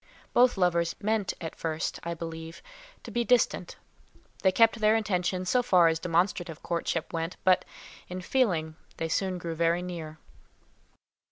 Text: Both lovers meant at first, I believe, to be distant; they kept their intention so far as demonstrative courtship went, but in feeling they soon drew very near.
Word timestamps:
Both 0.33 0.57
lovers 0.57 0.95
meant 0.99 1.35
at 1.39 1.55
first, 1.55 1.99
I 2.01 2.15
believe, 2.15 2.63
to 3.03 3.11
be 3.11 3.23
distant; 3.23 3.75
they 4.41 4.51
kept 4.51 4.79
their 4.79 4.95
intention 4.95 5.45
so 5.45 5.61
far 5.61 5.89
as 5.89 5.99
demonstrative 5.99 6.63
courtship 6.63 7.13
went, 7.13 7.37
but 7.43 7.65
in 8.09 8.21
feeling 8.21 8.77
they 8.97 9.07
soon 9.09 9.37
drew 9.37 9.53
very 9.53 9.83
near. 9.83 10.17